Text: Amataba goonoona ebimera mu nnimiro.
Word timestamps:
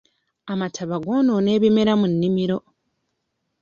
Amataba 0.51 0.95
goonoona 1.05 1.49
ebimera 1.57 1.93
mu 1.99 2.05
nnimiro. 2.11 2.57